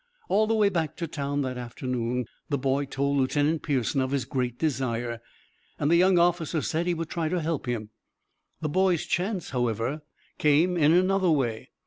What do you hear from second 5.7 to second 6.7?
and the young officer